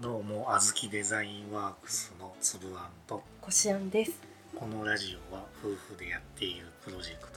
[0.00, 4.12] どうも、あずきデザインワークスのつぶあんと、こしあんです。
[4.54, 7.28] このラジオは夫婦でやっているプロジェク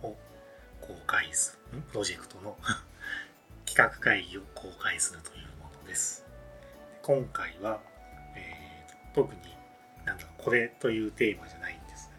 [0.00, 0.16] トを
[0.80, 1.82] 公開する、ん？
[1.82, 2.56] プロジェクトの
[3.66, 6.24] 企画会議を公開するというものです。
[7.02, 7.78] 今回は、
[8.36, 9.54] えー特に、
[10.06, 12.10] なんだろう、これというテーマじゃないんです。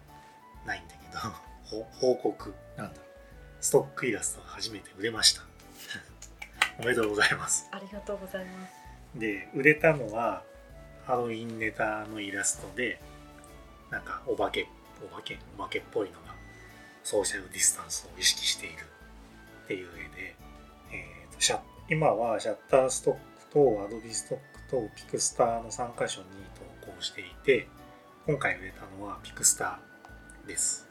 [0.68, 1.20] ないんだけど、
[1.64, 3.02] ほ報告、なんだ？
[3.60, 5.42] ストックイラストが初めて売れました。
[6.78, 7.68] おめでとうございます。
[7.72, 8.83] ありがとうございます。
[9.16, 10.44] で売れたのは
[11.06, 13.00] ハロウィンネタのイラストで
[13.92, 14.68] なんかお化け
[15.04, 15.38] お化け？
[15.58, 16.34] お化けっぽいのが
[17.04, 18.76] ソーシャルディスタンスを意識している
[19.66, 20.36] っていう絵で、
[20.92, 21.60] えーとシャ
[21.90, 23.20] 今はシャッターストック
[23.54, 26.28] とアドビストックとピクスターの3箇所に
[26.82, 27.68] 投稿していて
[28.26, 30.88] 今回売れたのはピクスターです。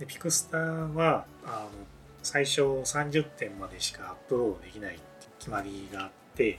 [0.00, 1.86] でピクスターはあの
[2.22, 5.02] 最初30点までしかアップロードできないって
[5.38, 6.58] 決まりがあって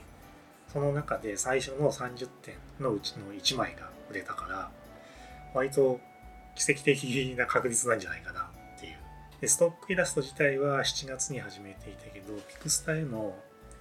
[0.72, 4.70] その中で最初の30点のうちの1枚が売れたから
[5.52, 6.00] 割と
[6.54, 8.42] 奇跡的な確率なんじゃないかな
[8.76, 8.96] っていう
[9.40, 13.34] でストックイラスト自体は7月に始めていたけどピクスタへの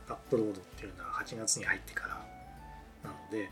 [0.07, 2.25] アップロードっていうのは8月に入ってから
[3.03, 3.49] なので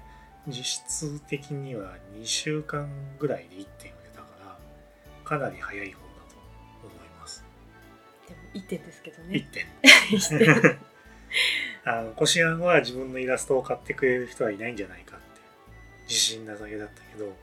[0.47, 4.57] 実質的には2週間ぐらいで1点売れたから
[5.23, 6.35] かなり早い方だと
[6.83, 7.44] 思います
[8.27, 9.47] でも一点ですけど1ね。
[9.51, 10.79] 点一点。
[11.89, 15.25] あの、コシアンは自分のイラストを買ってくれる人はいないんじゃないかって
[16.09, 17.33] 自信なだけだったけど、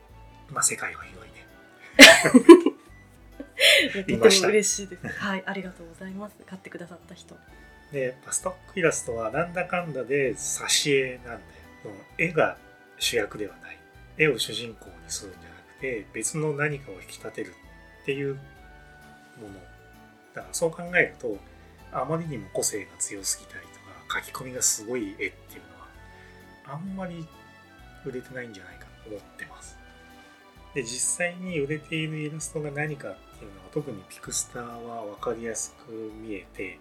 [0.51, 1.45] まあ世界は広いね。
[4.19, 5.07] とても嬉しいです。
[5.07, 6.35] はい、ありがとうございます。
[6.45, 7.35] 買ってくださった人。
[7.91, 11.39] で、ストックイラストはなんだかんだで挿絵なんだよ。
[12.19, 12.57] 絵が
[12.99, 13.79] 主役ではない。
[14.17, 17.53] 絵を主人公にするんじゃなくて、別の何かを引き立てる
[18.03, 19.55] っていうもの。
[20.35, 21.35] だからそう考えると、
[21.91, 23.84] あまりにも個性が強すぎたりとか、
[24.15, 25.29] 書き込みがすごい絵っていう
[26.67, 27.27] のは、あんまり
[28.05, 29.77] 売れてないんじゃないかと思ってます。
[30.73, 36.79] で、実際に売れているイラストが何かっていうのは、特にピクスターは分かりやすく見えて、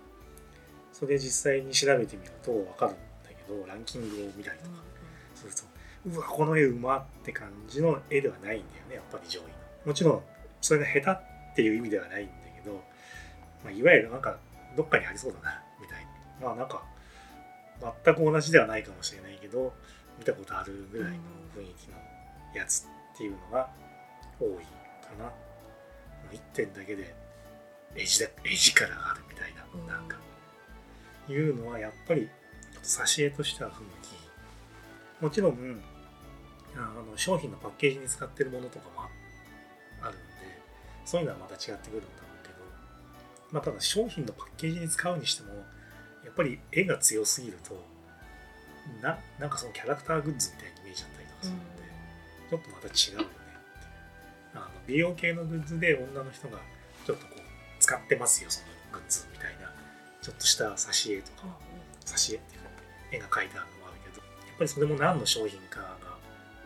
[0.93, 4.71] それ実際に調べてみると分かるんだけど、ランキングを見たりとか
[5.35, 5.63] すると、
[6.07, 9.49] うわ、この絵うまって感じの絵ではないんだよね、やっぱり上位の。
[9.87, 10.23] もちろん、
[10.61, 11.23] それが下手
[11.53, 12.83] っていう意味ではないんだけど、
[13.65, 14.39] まあ、いわゆるなんか、
[14.77, 16.05] どっかにありそうだな、みたい
[16.41, 16.49] な。
[16.49, 16.83] まあなんか、
[18.05, 19.75] 全く同じではないかもしれないけど、
[20.19, 21.19] 見たことあるぐらいの
[21.57, 21.97] 雰囲気の
[22.55, 23.69] やつっていうのが
[24.41, 24.63] 多いか
[25.19, 25.31] な。
[26.33, 27.15] 1点だけで
[27.95, 30.17] 絵力があるみたいな、うんなんか、
[31.29, 32.29] いうのはやっぱり
[32.83, 35.23] 挿絵としては不向き。
[35.23, 35.81] もちろん、
[36.77, 39.09] あの商品のパッケージに使ってるものとかもあ
[40.03, 40.25] あるんで、
[41.05, 42.55] そういうのはまた違ってくるんだろうけど、
[43.53, 45.65] まあただ商品のパッケージに使うにしても、
[46.25, 47.83] やっぱり絵が強すぎると、
[49.03, 51.65] ななんかそのキャラクターグッズみたいに見えちゃったりとかするんで、
[52.51, 53.35] ちょっとまた違うよねって。
[54.55, 56.59] あの美容系のグッズで女の人が
[57.07, 57.41] ちょっとこう
[57.81, 59.75] 使ってますよそのグッズみたいな。
[60.25, 61.49] ちょっとした挿絵とか
[62.07, 62.69] 挿絵っていうか
[63.13, 65.81] 絵が描いてあるのもあるけどやっぱりそれも何の商品か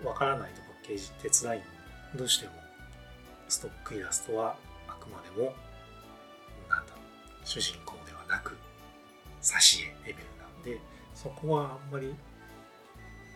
[0.05, 1.63] がわからないとパッケージって辛い
[2.15, 2.53] どうしても
[3.49, 4.55] ストックイラストは
[4.87, 5.55] あくまでも
[6.71, 6.93] なんだ
[7.45, 8.57] 主人公ではなく
[9.43, 10.81] 挿絵レベルなんで
[11.15, 12.15] そこはあんまり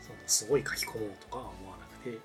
[0.02, 2.20] そのすごい書き込もうとかは思わなくていいん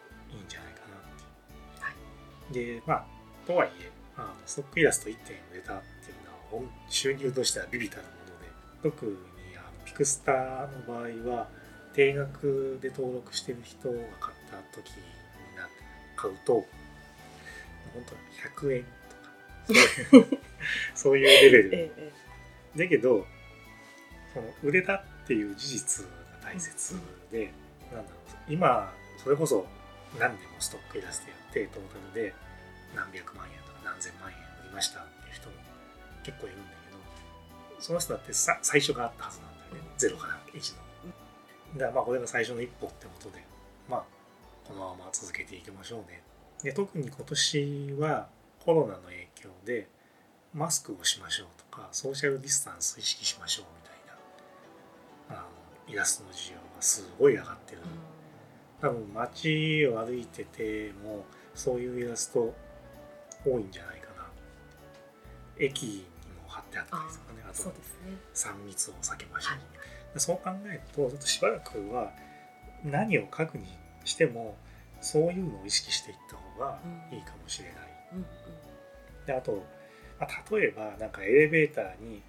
[0.47, 2.81] じゃないかなっていう。
[2.81, 3.05] で、まあ、
[3.45, 8.09] とはいえ、あのストックイラスト1点売れたっていうのは本、収入としてはビビたるも
[8.83, 9.17] ので、特に
[9.57, 11.47] あのピクスターの場合は、
[11.93, 15.03] 定額で登録してる人が買った時に
[15.55, 15.67] な
[16.15, 16.65] 買うと、
[17.93, 18.85] 本当100円
[19.67, 20.37] とか、
[20.93, 21.69] そういうレベル。
[21.75, 22.11] ええ
[22.75, 22.79] え。
[22.79, 23.25] だけど
[24.37, 26.11] その売れたっていう事実が
[26.43, 26.95] 大切
[27.31, 27.51] で、
[27.91, 28.17] なんだろ
[28.49, 29.65] う今それこそ
[30.19, 31.83] 何でもストックイラストやってトー
[32.13, 32.33] タルで
[32.95, 35.55] 何百万円とか何千万円売りましたっていう人も
[36.23, 40.81] 結構いるんだけどその人だってさ最初があったはずなんだよねゼロから1の。
[41.75, 43.43] だからまあこれが最初の一歩ってことで
[43.89, 44.03] まあ
[44.67, 46.21] このまま続けていきましょうね。
[46.61, 48.27] で特に今年は
[48.63, 49.87] コロナの影響で
[50.53, 53.65] マスクをしましょうとかソーシャルディスタンス意識しましょう
[55.87, 57.81] イラストの需要がすごい上がってる、
[58.81, 61.25] 多分街を歩いてても
[61.55, 62.53] そういうイラスト
[63.45, 64.27] 多いんじゃないかな。
[65.59, 66.05] 駅に
[66.43, 67.75] も貼ってあったりとかねあえとね。
[68.33, 69.59] 3密を避けましょう、は
[70.15, 70.19] い。
[70.19, 72.11] そう考えるとちょっとしばらくは
[72.83, 73.65] 何を書くに
[74.03, 74.57] しても
[75.01, 76.79] そういうのを意識していった方が
[77.11, 77.75] いいかもしれない、
[78.13, 78.25] うんうん。
[79.25, 79.63] であと、
[80.19, 82.21] まあ、例えばなんかエレベーターに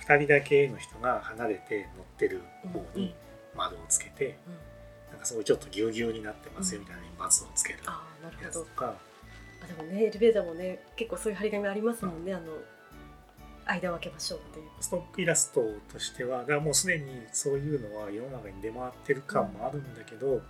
[0.00, 2.42] 2人だけの人が離れて乗ってる
[2.72, 3.14] 方に、
[3.54, 5.12] 窓をつけてうん。
[5.12, 8.64] なんかすごいちょっとぎゅうぎゅうになってますよみたいなバツをつけるああなるやほど。
[8.64, 8.94] つとか。
[9.62, 12.44] あでもねエレベーターもね結構そういう張り紙ありますもんね、あの
[13.66, 14.66] 間を空けましょうっていう。
[14.80, 15.62] ストックイラスト
[15.92, 20.40] としてはだからもうすでにそういうのは世の中に出回ってる感もあるんだけど、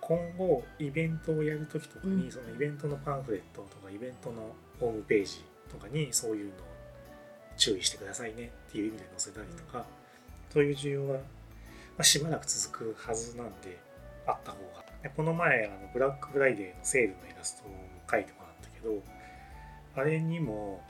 [0.00, 2.32] 今後イベントをやる時とかに、うん。
[2.32, 6.56] そのイベントのパンフレットとかイベントのホームページとかにそういうのを
[7.58, 9.84] 注意してくださいねっていう意味で載せたりとか、
[10.52, 11.20] そういう需要は、ま
[11.98, 13.78] あ、しばらく続くはずなんで
[14.26, 14.84] あった方が。
[15.02, 17.72] でこの前あのブラックフライデーのセールのイラストを
[18.08, 19.00] 描いてもらったけど
[19.94, 20.82] あれにも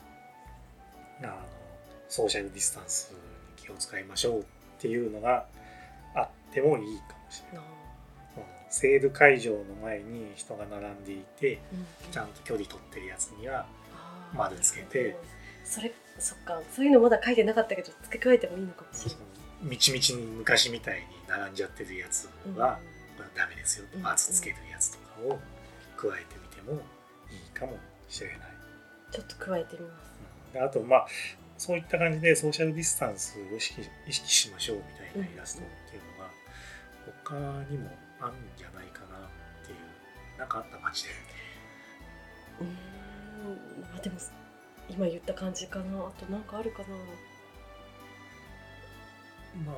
[1.23, 1.33] あの
[2.09, 3.19] ソーシャルディスタンスに
[3.63, 4.45] 気を使いましょうっ
[4.79, 5.45] ていうのが
[6.15, 7.69] あってもいいかもしれない。
[8.71, 11.59] セール会場の前に人が並んでいて
[12.13, 13.67] ちゃんと距離取ってるやつには
[14.35, 15.17] 丸つけて
[15.69, 16.61] それそっか。
[16.75, 19.25] そういうのまだ書いてなかったけど付け加えてもいいのかもしれない。
[19.63, 22.79] みちみちに昔みたいに並んじゃってるやつは、
[23.17, 24.03] これダメですようん。
[24.03, 25.39] バツつけるやつとかを
[25.97, 26.81] 加えてみても
[27.31, 27.77] いいかも
[28.09, 28.39] しれない。
[29.13, 30.11] ちょっと加えてみます。
[30.49, 30.53] うん。
[30.55, 31.07] であとまあ
[31.59, 36.03] そういった感じでソーシャルディスタンスを意識意識しましょうみたいなイラストっていう
[37.35, 41.11] のが他にもあるんじゃないかなっていうなんかあった街で。
[42.61, 42.71] うーん。
[43.83, 44.17] まあでも
[44.89, 45.99] 今言った感じかな。
[45.99, 46.89] あとなんかあるかな。
[49.67, 49.77] まあ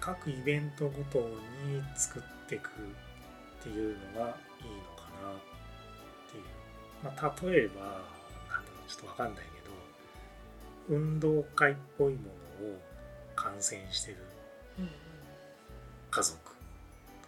[0.00, 4.26] 各イベントごとに作っていくっていうのがいいの
[4.94, 5.38] かなっ
[6.30, 6.44] ていう、
[7.02, 9.44] まあ、例えばなんだろうちょっとわかんない
[10.88, 12.20] けど運動会っぽいも
[12.60, 12.78] のを
[13.34, 14.18] 観戦してる
[14.78, 14.90] うんうん
[16.10, 16.38] 家族。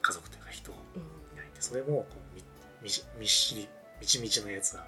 [0.01, 1.03] 家族というか人がうん。
[1.03, 2.43] いてそれもこうみ
[2.83, 3.69] みしみっしり
[4.01, 4.85] みちみちのやつは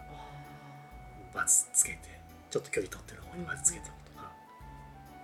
[1.35, 2.20] バツつけて
[2.51, 4.33] ちょっと距離取ってる方にバツつけておくとか、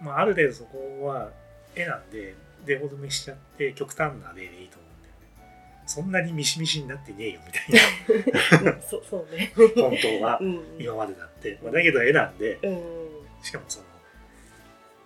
[0.00, 1.30] まあ、ある程度そこは
[1.74, 2.34] 絵なんで
[2.64, 5.14] デフォルメしちゃって極端な例でいいと思うんだよ
[5.50, 5.84] ね。
[5.86, 8.72] そんなにミシミシになってねえよみたいな。
[8.72, 9.52] う んそうそうね。
[9.56, 10.60] 本当はうん。
[10.78, 13.06] 今までだって、まあ、だけど絵なんでうん。
[13.42, 13.86] しかもその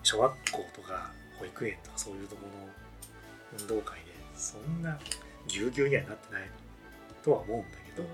[0.02, 2.68] 小学校とか保育園とかそういうところの
[3.58, 4.98] 運動会でそんな
[5.46, 6.42] ぎゅうぎゅうにはなってない
[7.22, 8.08] とは思うんだけど、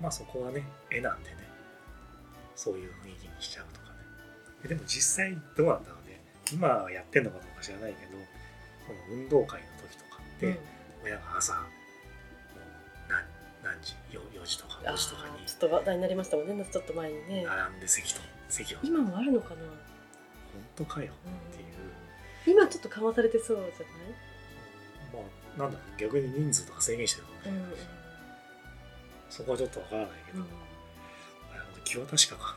[0.00, 1.36] まあそこはね絵なんでね
[2.60, 4.04] そういう雰囲気にしちゃうとかね。
[4.62, 6.20] ででも実際どうなんだろうね。
[6.52, 8.12] 今はやってんのかどうか知らないけど
[8.86, 10.58] この運動会の時とかって、うん。
[11.04, 11.64] 親が朝もう
[13.08, 13.24] 何
[13.64, 16.68] 何時 4, 4時とか5あー時とかにちょっと話題になりましたもんね。
[16.70, 17.44] ちょっと前にね。
[17.46, 18.20] 並んで席と
[18.50, 18.78] 席を。
[18.80, 19.62] 本今もあるのかな、
[20.76, 23.86] 当かようんっていう、今ちょっと緩和されてそうじゃ
[25.16, 27.86] まあなんだろう逆に人数とか制限してるもしないれないし、
[29.30, 30.46] そこはちょっとわからないけど、うん
[31.90, 32.56] 気は確かか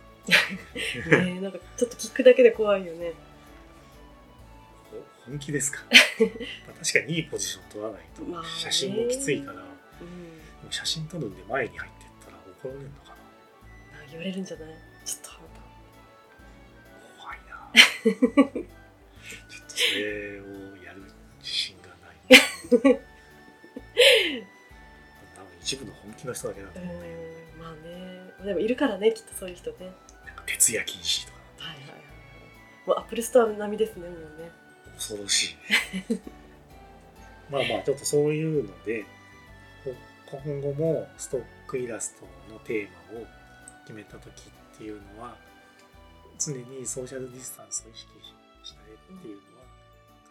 [1.05, 3.13] うんねえなんかちょっと聞くだけで怖いよね。
[4.91, 5.79] ほ本気ですか？
[6.67, 8.21] まあ確かにいいポジション取らないと。
[8.23, 8.47] まあね。
[8.49, 9.63] 写真もきついから、うん。
[9.63, 9.65] で
[10.65, 13.13] も写真撮るんで前に入ってったら怒られるのかな。
[13.13, 13.17] あ
[14.09, 14.69] 言われるんじゃない？
[15.05, 15.29] ちょっと
[17.19, 17.71] 怖いな。
[17.73, 18.13] ちょっ
[19.67, 21.01] とそれをやる
[21.39, 22.99] 自信がない。
[25.35, 27.07] 多分一部の本気の人だけだとう思うね、
[27.57, 27.59] ん。
[27.59, 28.12] まあね
[28.45, 29.77] でもいるからねきっとそういう人ね。
[30.25, 31.39] なんか徹夜禁止とか。
[31.57, 32.01] はいはいはいはい。
[32.87, 34.63] もうアップルストア並みですねもうね。
[34.95, 35.55] 恐ろしい
[37.49, 39.05] まあまあちょっとそういうので
[39.83, 39.93] こ
[40.43, 43.25] 今後もストックイラストのテーマを
[43.83, 45.35] 決めた時っていうのは
[46.39, 48.11] 常にソーシャルディスタンスを意識
[48.63, 49.65] した絵っていうのは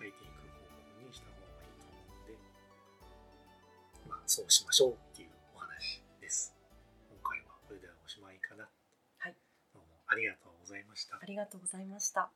[0.00, 0.62] 描いていく方
[1.02, 2.34] 向にした方がいいと思うので
[4.08, 4.96] まあそうしましょう
[10.12, 11.16] ありがとうございました。
[11.16, 12.30] ありがとうございました。